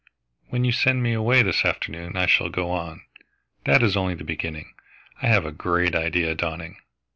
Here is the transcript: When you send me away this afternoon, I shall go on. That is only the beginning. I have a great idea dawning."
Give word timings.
When 0.49 0.65
you 0.65 0.71
send 0.71 1.03
me 1.03 1.13
away 1.13 1.43
this 1.43 1.63
afternoon, 1.63 2.17
I 2.17 2.25
shall 2.25 2.49
go 2.49 2.71
on. 2.71 3.03
That 3.65 3.83
is 3.83 3.95
only 3.95 4.15
the 4.15 4.23
beginning. 4.23 4.73
I 5.21 5.27
have 5.27 5.45
a 5.45 5.51
great 5.51 5.93
idea 5.93 6.33
dawning." 6.33 6.77